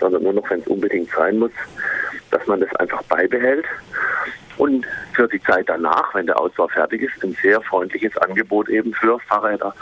sondern 0.00 0.22
nur 0.22 0.32
noch, 0.32 0.50
wenn 0.50 0.60
es 0.60 0.66
unbedingt 0.66 1.10
sein 1.10 1.38
muss, 1.38 1.52
dass 2.30 2.46
man 2.46 2.60
das 2.60 2.74
einfach 2.76 3.02
beibehält 3.04 3.66
und 4.60 4.86
für 5.14 5.26
die 5.26 5.42
Zeit 5.42 5.68
danach, 5.68 6.14
wenn 6.14 6.26
der 6.26 6.38
Ausbau 6.38 6.68
fertig 6.68 7.02
ist, 7.02 7.24
ein 7.24 7.36
sehr 7.42 7.60
freundliches 7.62 8.16
Angebot 8.18 8.68
eben 8.68 8.92
für 8.92 9.18
Fahrräder 9.20 9.74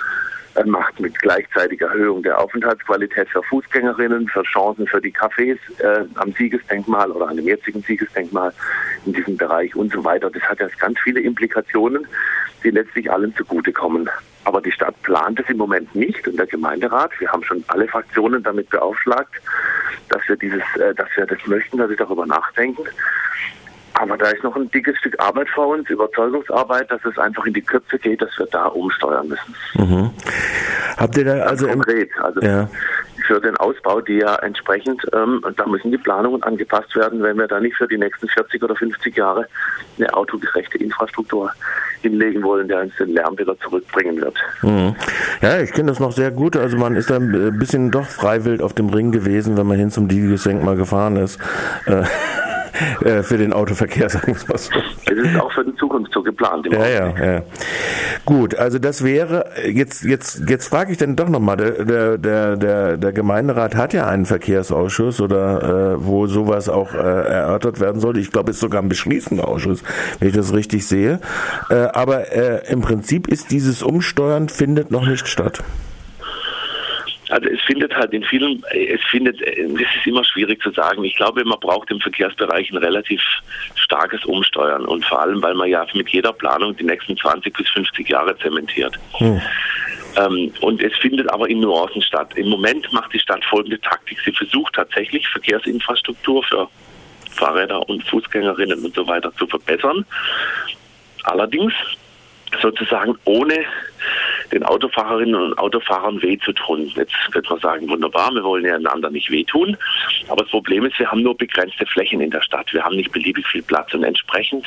äh, 0.55 0.65
macht 0.65 1.01
mit 1.01 1.19
gleichzeitiger 1.19 1.89
Erhöhung 1.89 2.23
der 2.23 2.39
Aufenthaltsqualität 2.39 3.29
für 3.29 3.43
Fußgängerinnen, 3.43 4.29
für 4.29 4.43
Chancen 4.45 4.87
für 4.87 5.01
die 5.01 5.13
Cafés 5.13 5.59
äh, 5.79 6.05
am 6.15 6.33
Siegesdenkmal 6.33 7.11
oder 7.11 7.29
an 7.29 7.37
dem 7.37 7.47
jetzigen 7.47 7.83
Siegesdenkmal 7.83 8.53
in 9.05 9.13
diesem 9.15 9.37
Bereich 9.37 9.75
und 9.75 9.93
so 9.93 10.05
weiter. 10.05 10.31
Das 10.31 10.43
hat 10.45 10.61
jetzt 10.61 10.79
ganz 10.79 10.99
viele 11.01 11.21
Implikationen, 11.21 12.07
die 12.63 12.71
letztlich 12.71 13.11
allen 13.11 13.35
zugutekommen. 13.35 14.09
Aber 14.45 14.61
die 14.61 14.73
Stadt 14.73 14.95
plant 15.03 15.41
es 15.41 15.49
im 15.49 15.59
Moment 15.59 15.95
nicht 15.95 16.27
und 16.29 16.39
der 16.39 16.47
Gemeinderat, 16.47 17.11
wir 17.19 17.31
haben 17.31 17.43
schon 17.43 17.65
alle 17.67 17.89
Fraktionen 17.89 18.43
damit 18.43 18.71
beaufschlagt, 18.71 19.35
wir 20.29 20.37
dieses, 20.37 20.63
äh, 20.77 20.95
dass 20.95 21.09
wir 21.17 21.27
das 21.27 21.39
möchten, 21.47 21.79
dass 21.79 21.89
sie 21.89 21.97
darüber 21.97 22.27
nachdenken. 22.27 22.85
Aber 23.95 24.17
da 24.17 24.29
ist 24.29 24.45
noch 24.45 24.55
ein 24.55 24.71
dickes 24.71 24.97
Stück 24.99 25.19
Arbeit 25.19 25.49
vor 25.49 25.69
uns, 25.69 25.91
Überzeugungsarbeit, 25.91 26.89
dass 26.91 27.05
es 27.05 27.19
einfach 27.19 27.45
in 27.47 27.55
die 27.55 27.63
Köpfe 27.63 27.99
geht, 27.99 28.23
dass 28.23 28.31
wir 28.39 28.47
da 28.47 28.67
umsteuern 28.67 29.29
müssen. 29.29 29.55
Mhm. 29.75 30.11
Habt 30.97 31.17
ihr 31.17 31.25
da 31.25 31.43
also 31.43 31.67
konkret, 31.67 32.11
also 32.21 32.41
ja. 32.41 32.69
für 33.27 33.41
den 33.41 33.57
Ausbau, 33.57 34.01
die 34.01 34.19
ja 34.19 34.37
entsprechend, 34.37 35.03
ähm, 35.13 35.45
da 35.57 35.67
müssen 35.67 35.91
die 35.91 35.99
Planungen 35.99 36.43
angepasst 36.45 36.95
werden, 36.95 37.23
wenn 37.23 37.39
wir 37.39 37.49
da 37.49 37.59
nicht 37.59 37.77
für 37.77 37.89
die 37.89 37.99
nächsten 37.99 38.29
40 38.29 38.63
oder 38.63 38.77
50 38.77 39.17
Jahre 39.17 39.49
eine 39.99 40.15
autogerechte 40.15 40.79
Infrastruktur 40.79 41.53
hinlegen 42.03 42.43
wollen, 42.43 42.69
der 42.69 42.83
uns 42.83 42.93
den 42.99 43.11
Lärm 43.11 43.39
wieder 43.39 43.59
zurückbringen 43.59 44.21
wird. 44.21 44.35
Mhm. 44.63 44.95
Ja, 45.41 45.61
ich 45.61 45.73
kenne 45.73 45.89
das 45.89 46.01
noch 46.01 46.13
sehr 46.13 46.31
gut. 46.31 46.57
Also 46.57 46.77
man 46.77 46.97
ist 46.97 47.11
da 47.11 47.17
ein 47.17 47.59
bisschen 47.59 47.91
doch 47.91 48.07
freiwillig 48.07 48.63
auf 48.63 48.75
dem 48.75 48.89
Ring 48.89 49.13
gewesen, 49.13 49.57
wenn 49.57 49.67
man 49.67 49.79
hin 49.79 49.91
zum 49.91 50.09
Divius-Denkmal 50.09 50.77
gefahren 50.77 51.17
ist. 51.17 51.39
Äh, 51.87 52.03
äh, 53.05 53.23
für 53.23 53.39
den 53.39 53.53
Autoverkehr, 53.53 54.09
sagen 54.11 54.29
wir 54.29 54.37
es 54.37 54.49
mal 54.49 54.59
so. 54.59 54.71
Es 55.07 55.19
ist 55.19 55.41
auch 55.41 55.53
für 55.53 55.65
die 55.65 55.75
Zukunft 55.77 56.13
so 56.13 56.23
geplant. 56.23 56.67
ja, 56.71 56.87
ja, 56.87 57.25
ja. 57.25 57.43
Gut, 58.25 58.55
also 58.55 58.79
das 58.79 59.05
wäre, 59.05 59.47
jetzt, 59.67 60.05
jetzt, 60.05 60.43
jetzt 60.49 60.69
frage 60.69 60.93
ich 60.93 60.99
dann 60.99 61.17
doch 61.17 61.29
nochmal, 61.29 61.57
der, 61.57 62.19
der, 62.19 62.57
der, 62.57 62.97
der 62.97 63.13
Gemeinderat 63.13 63.75
hat 63.75 63.93
ja 63.93 64.07
einen 64.07 64.27
Verkehrsausschuss 64.27 65.21
oder 65.21 65.95
äh, 65.95 66.05
wo 66.05 66.27
sowas 66.27 66.69
auch 66.69 66.95
äh, 66.95 66.99
erörtert 66.99 67.81
werden 67.81 68.01
sollte. 68.01 68.21
Ich 68.21 68.31
glaube, 68.31 68.51
es 68.51 68.57
ist 68.57 68.61
sogar 68.61 68.83
ein 68.83 68.89
beschließender 68.89 69.49
Ausschuss, 69.49 69.83
wenn 70.19 70.29
ich 70.29 70.35
das 70.35 70.53
richtig 70.53 70.87
sehe. 70.87 71.21
Äh, 71.71 71.75
aber 71.75 72.33
äh, 72.33 72.71
im 72.71 72.81
Prinzip 72.81 73.29
ist 73.29 73.51
dieses 73.51 73.83
Umsteuern 73.83 74.49
findet 74.49 74.91
noch 74.91 75.07
nicht 75.07 75.29
statt. 75.29 75.63
Also 77.29 77.49
es 77.49 77.61
findet 77.63 77.95
halt 77.95 78.13
in 78.13 78.25
vielen, 78.25 78.63
es 78.73 79.05
findet, 79.11 79.41
das 79.41 79.49
ist 79.97 80.07
immer 80.07 80.25
schwierig 80.25 80.63
zu 80.63 80.71
sagen. 80.71 81.05
Ich 81.05 81.17
glaube, 81.17 81.45
man 81.45 81.61
braucht 81.61 81.91
im 81.91 82.01
Verkehrsbereich 82.01 82.71
ein 82.71 82.79
relativ 82.79 83.23
starkes 83.75 84.25
Umsteuern 84.25 84.85
und 84.87 85.05
vor 85.05 85.21
allem, 85.21 85.43
weil 85.43 85.55
man 85.55 85.69
ja 85.69 85.87
mit 85.95 86.09
jeder 86.09 86.33
Planung 86.33 86.77
die 86.77 86.85
nächsten 86.85 87.17
20 87.17 87.55
bis 87.55 87.69
50 87.71 88.09
Jahre 88.09 88.37
zementiert. 88.39 88.99
Hm. 89.19 89.41
Ähm, 90.17 90.53
und 90.61 90.83
es 90.83 90.97
findet 90.99 91.31
aber 91.31 91.49
in 91.49 91.61
Nuancen 91.61 92.03
statt. 92.03 92.35
Im 92.37 92.49
Moment 92.49 92.91
macht 92.93 93.13
die 93.13 93.21
Stadt 93.21 93.45
folgende 93.45 93.81
Taktik. 93.81 94.19
Sie 94.25 94.33
versucht 94.33 94.75
tatsächlich 94.75 95.29
Verkehrsinfrastruktur 95.29 96.43
für 96.45 96.69
Fahrräder 97.31 97.89
und 97.89 98.03
Fußgängerinnen 98.05 98.85
und 98.85 98.95
so 98.95 99.07
weiter 99.07 99.33
zu 99.37 99.47
verbessern. 99.47 100.05
Allerdings 101.25 101.75
sozusagen 102.63 103.17
ohne 103.25 103.65
den 104.53 104.63
Autofahrerinnen 104.63 105.35
und 105.35 105.59
Autofahrern 105.59 106.21
weh 106.23 106.39
zu 106.39 106.53
tun. 106.53 106.91
Jetzt 106.95 107.15
könnte 107.33 107.51
man 107.51 107.61
sagen, 107.61 107.89
wunderbar, 107.89 108.33
wir 108.33 108.45
wollen 108.45 108.65
ja 108.65 108.75
einander 108.75 109.11
nicht 109.11 109.31
wehtun. 109.31 109.77
Aber 110.29 110.43
das 110.43 110.51
Problem 110.51 110.85
ist, 110.87 110.99
wir 110.99 111.11
haben 111.11 111.23
nur 111.23 111.37
begrenzte 111.37 111.87
Flächen 111.87 112.21
in 112.21 112.31
der 112.31 112.43
Stadt. 112.43 112.73
Wir 112.73 112.85
haben 112.85 112.97
nicht 112.97 113.13
beliebig 113.13 113.47
viel 113.47 113.63
Platz 113.63 113.93
und 113.95 114.05
entsprechend 114.05 114.67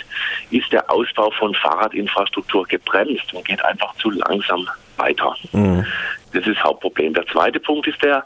ist 0.52 0.72
der 0.72 0.90
Ausbau 0.90 1.32
von 1.32 1.54
Fahrradinfrastruktur 1.56 2.66
gebremst 2.68 3.34
und 3.34 3.46
geht 3.46 3.64
einfach 3.64 3.96
zu 3.96 4.10
langsam 4.12 4.68
weiter. 4.98 5.36
Mhm. 5.52 5.86
Das 6.34 6.46
ist 6.46 6.58
das 6.58 6.64
Hauptproblem. 6.64 7.14
Der 7.14 7.26
zweite 7.28 7.60
Punkt 7.60 7.88
ist 7.88 8.02
der, 8.04 8.24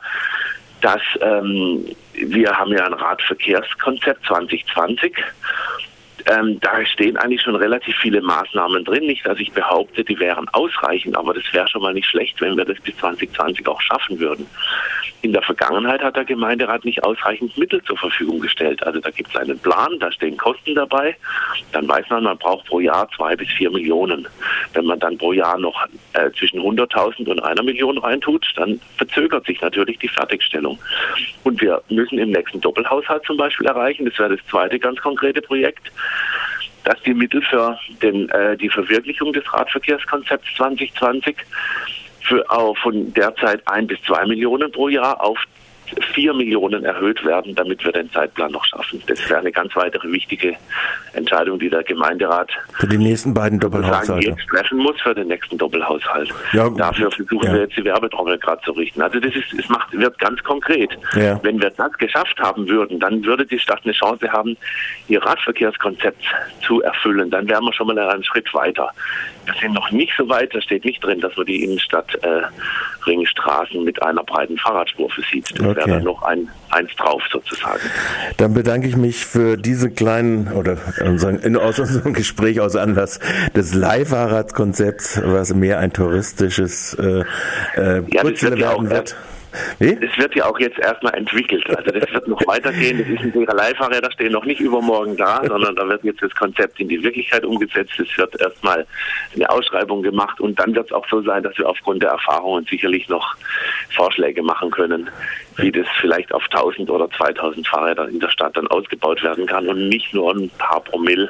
dass 0.82 1.02
ähm, 1.22 1.86
wir 2.14 2.52
haben 2.52 2.72
ja 2.72 2.86
ein 2.86 2.94
Radverkehrskonzept 2.94 4.26
2020 4.26 5.16
ähm, 6.28 6.60
da 6.60 6.86
stehen 6.86 7.18
eigentlich 7.18 7.42
schon 7.42 7.56
relativ 7.56 7.96
viele 7.98 8.22
Maßnahmen 8.22 8.84
drin. 8.84 9.06
Nicht, 9.06 9.26
dass 9.26 9.40
ich 9.40 9.52
behaupte, 9.52 10.04
die 10.04 10.20
wären 10.20 10.48
ausreichend, 10.50 11.16
aber 11.18 11.34
das 11.34 11.44
wäre 11.52 11.68
schon 11.68 11.82
mal 11.82 11.94
nicht 11.94 12.08
schlecht, 12.08 12.40
wenn 12.42 12.58
wir 12.58 12.66
das 12.66 12.80
bis 12.80 12.96
2020 12.98 13.68
auch 13.68 13.82
schaffen 13.82 14.20
würden. 14.20 14.48
In 15.22 15.34
der 15.34 15.42
Vergangenheit 15.42 16.02
hat 16.02 16.16
der 16.16 16.26
Gemeinderat 16.26 16.86
nicht 16.86 17.04
ausreichend 17.04 17.58
Mittel 17.58 17.82
zur 17.84 17.98
Verfügung 17.98 18.40
gestellt. 18.40 18.86
Also 18.86 19.00
da 19.00 19.10
gibt 19.10 19.30
es 19.30 19.36
einen 19.36 19.58
Plan, 19.58 19.98
da 20.00 20.12
stehen 20.12 20.38
Kosten 20.38 20.76
dabei. 20.76 21.16
Dann 21.72 21.88
weiß 21.88 22.06
man, 22.10 22.24
man 22.24 22.38
braucht 22.38 22.68
pro 22.68 22.80
Jahr 22.80 23.08
zwei 23.16 23.36
bis 23.36 23.50
vier 23.50 23.72
Millionen. 23.72 24.28
Wenn 24.74 24.86
man 24.86 25.00
dann 25.00 25.18
pro 25.18 25.34
Jahr 25.34 25.58
noch 25.58 25.88
äh, 26.14 26.30
zwischen 26.38 26.60
100.000 26.60 27.28
und 27.28 27.40
einer 27.42 27.64
Million 27.64 27.98
reintut, 27.98 28.46
dann 28.56 28.80
verzögert 28.98 29.46
sich 29.46 29.62
natürlich 29.62 29.98
die 30.00 30.08
Fertigstellung. 30.08 30.78
Und 31.44 31.60
wir 31.62 31.82
müssen 31.90 32.20
im 32.20 32.32
nächsten 32.32 32.62
Doppelhaushalt 32.62 33.24
zum 33.26 33.38
Beispiel 33.38 33.68
erreichen, 33.68 34.06
das 34.06 34.18
wäre 34.20 34.36
das 34.36 34.46
zweite 34.48 34.80
ganz 34.80 35.02
konkrete 35.02 35.42
Projekt, 35.42 35.92
dass 36.84 37.02
die 37.02 37.14
Mittel 37.14 37.42
für 37.42 37.78
den, 38.02 38.30
äh, 38.30 38.56
die 38.56 38.70
Verwirklichung 38.70 39.34
des 39.34 39.52
Radverkehrskonzepts 39.52 40.56
2020 40.56 41.36
für, 42.28 42.42
äh, 42.42 42.76
von 42.82 43.14
derzeit 43.14 43.62
ein 43.68 43.88
bis 43.88 44.02
zwei 44.04 44.26
Millionen 44.26 44.72
pro 44.72 44.90
Jahr 44.90 45.24
auf 45.24 45.38
vier 46.14 46.34
Millionen 46.34 46.84
erhöht 46.84 47.24
werden, 47.26 47.56
damit 47.56 47.84
wir 47.86 47.92
den 47.92 48.12
Zeitplan 48.12 48.52
noch 48.52 48.66
schaffen. 48.66 49.02
Das 49.08 49.30
wäre 49.30 49.40
eine 49.40 49.52
ganz 49.52 49.76
weitere 49.76 50.12
wichtige 50.12 50.56
Entscheidung, 51.14 51.60
die 51.60 51.70
der 51.70 51.84
Gemeinderat 51.84 52.50
für 52.74 52.88
die 52.88 52.98
nächsten 52.98 53.34
beiden 53.34 53.60
Doppelhaushalte 53.60 54.30
jetzt 54.30 54.48
treffen 54.48 54.80
muss 54.80 55.00
für 55.02 55.14
den 55.14 55.28
nächsten 55.28 55.58
Doppelhaushalt. 55.58 56.34
Ja, 56.54 56.70
Dafür 56.70 57.12
versuchen 57.12 57.46
ja. 57.46 57.54
wir 57.54 57.62
jetzt 57.62 57.78
die 57.78 57.84
Werbetrommel 57.84 58.38
gerade 58.38 58.62
zu 58.64 58.72
richten. 58.72 59.02
Also 59.02 59.20
das 59.20 59.36
ist, 59.36 59.54
es 59.54 59.70
macht, 59.70 59.94
wird 59.94 60.18
ganz 60.20 60.42
konkret. 60.44 60.98
Ja. 61.16 61.40
Wenn 61.44 61.62
wir 61.62 61.70
das 61.70 61.94
geschafft 61.94 62.40
haben 62.40 62.68
würden, 62.68 63.00
dann 63.00 63.24
würde 63.24 63.46
die 63.46 63.60
Stadt 63.60 63.82
eine 63.84 63.94
Chance 63.94 64.32
haben, 64.32 64.58
ihr 65.08 65.24
Radverkehrskonzept 65.24 66.24
zu 66.66 66.82
erfüllen. 66.82 67.30
Dann 67.30 67.48
wären 67.48 67.64
wir 67.64 67.74
schon 67.74 67.88
mal 67.88 67.98
einen 67.98 68.24
Schritt 68.24 68.52
weiter. 68.54 68.90
Wir 69.46 69.54
sind 69.60 69.74
noch 69.74 69.92
nicht 69.92 70.14
so 70.18 70.28
weit, 70.30 70.54
da 70.54 70.62
steht 70.62 70.86
nicht 70.86 71.04
drin, 71.04 71.22
dass 71.22 71.36
wir 71.38 71.46
die 71.46 71.64
Innenstadt 71.64 72.14
äh, 72.24 72.42
Ringstraßen 73.06 73.84
mit 73.84 74.02
einer 74.02 74.24
breiten 74.24 74.58
Fahrradspur 74.58 75.10
versieht. 75.10 75.52
Das 75.52 75.66
okay. 75.66 75.76
wäre 75.76 75.90
dann 75.90 76.04
noch 76.04 76.24
ein, 76.24 76.48
eins 76.70 76.96
drauf 76.96 77.22
sozusagen. 77.32 77.82
Dann 78.38 78.54
bedanke 78.54 78.88
ich 78.88 78.96
mich 78.96 79.26
für 79.26 79.58
diese 79.58 79.92
kleinen 79.92 80.52
oder 80.52 80.78
in, 81.00 81.58
aus 81.58 81.80
unserem 81.80 82.14
Gespräch 82.14 82.60
aus 82.60 82.76
Anlass 82.76 83.20
des 83.56 83.74
Leihfahrradkonzepts, 83.74 85.22
was 85.24 85.54
mehr 85.54 85.80
ein 85.80 85.94
touristisches 85.94 86.94
äh, 86.96 87.24
äh, 87.76 88.04
ja, 88.12 88.24
werden 88.24 88.90
wird. 88.90 89.16
Wie? 89.80 89.96
Das 89.96 90.18
wird 90.18 90.36
ja 90.36 90.46
auch 90.46 90.60
jetzt 90.60 90.80
erstmal 90.80 91.14
entwickelt. 91.16 91.66
Also 91.76 91.92
das 91.92 92.12
wird 92.12 92.28
noch 92.28 92.46
weitergehen. 92.48 93.00
Das 93.00 93.26
ist 93.26 93.36
ein 93.36 93.58
Leihfahrräder 93.58 94.12
stehen 94.12 94.32
noch 94.32 94.46
nicht 94.46 94.60
übermorgen 94.60 95.18
da, 95.18 95.42
sondern 95.48 95.76
da 95.76 95.88
wird 95.88 96.04
jetzt 96.04 96.22
das 96.22 96.34
Konzept 96.36 96.80
in 96.80 96.90
die 96.90 97.02
Wirklichkeit 97.04 97.46
umgesetzt. 97.46 97.94
Es 98.00 98.18
wird 98.18 98.40
erstmal 98.40 98.86
eine 99.34 99.50
Ausschreibung 99.50 100.02
gemacht 100.02 100.40
und 100.40 100.60
dann 100.60 100.76
wird 100.76 100.88
es 100.88 100.92
auch 100.92 101.08
so 101.10 101.22
sein, 101.22 101.44
dass 101.44 101.58
wir 101.58 101.70
aufgrund 101.70 102.04
der 102.04 102.12
Erfahrungen 102.12 102.66
sicherlich 102.70 103.08
noch 103.10 103.36
Vorschläge 103.96 104.44
machen 104.44 104.72
können, 104.72 105.10
wie 105.58 105.72
das 105.72 105.88
vielleicht 106.02 106.34
auf 106.34 106.44
1000 106.52 106.90
oder 106.90 107.10
2000 107.10 107.68
Fahrräder 107.68 108.08
in 108.08 108.20
der 108.20 108.30
Stadt 108.30 108.56
dann 108.58 108.68
ausgebaut 108.68 109.24
werden 109.24 109.46
kann 109.46 109.68
und 109.68 109.90
nicht 109.90 110.14
nur 110.14 110.34
ein 110.34 110.50
paar 110.58 110.82
Promille 110.82 111.30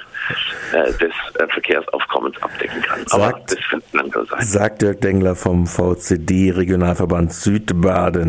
äh, 0.74 0.92
des 0.94 1.12
äh, 1.40 1.48
Verkehrsaufkommens 1.48 2.42
abdecken 2.42 2.82
kann. 2.82 3.00
Aber 3.12 3.26
sagt, 3.26 3.52
das 3.52 3.60
wird 3.72 3.84
lang 3.94 4.12
so 4.12 4.24
sein. 4.26 4.42
Sagt 4.42 4.82
Dirk 4.82 5.02
Dengler 5.02 5.36
vom 5.36 5.68
VCD 5.68 6.52
Regionalverband 6.52 7.34
Südbaden. 7.34 8.24